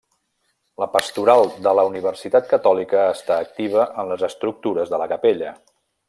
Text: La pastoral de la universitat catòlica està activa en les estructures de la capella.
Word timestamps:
La 0.83 0.87
pastoral 0.93 1.43
de 1.67 1.73
la 1.81 1.83
universitat 1.91 2.49
catòlica 2.55 3.03
està 3.17 3.37
activa 3.45 3.85
en 4.05 4.09
les 4.13 4.23
estructures 4.33 4.95
de 4.95 5.01
la 5.03 5.09
capella. 5.17 5.53